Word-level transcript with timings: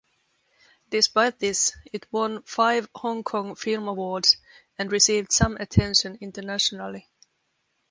Despite 0.89 1.37
this, 1.37 1.77
it 1.93 2.11
won 2.11 2.41
five 2.41 2.89
Hong 2.95 3.23
Kong 3.23 3.53
Film 3.53 3.87
Awards, 3.87 4.37
and 4.79 4.91
received 4.91 5.31
some 5.31 5.55
attention 5.57 6.17
internationally. 6.19 7.07